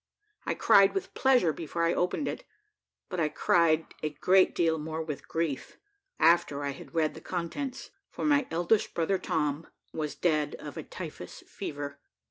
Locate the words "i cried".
0.47-0.95, 3.19-3.85